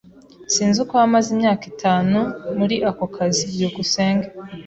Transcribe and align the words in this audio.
Sinzi 0.53 0.77
uko 0.83 0.93
wamaze 1.01 1.27
imyaka 1.35 1.63
itanu 1.73 2.17
muri 2.57 2.75
ako 2.89 3.05
kazi. 3.15 3.43
byukusenge 3.53 4.27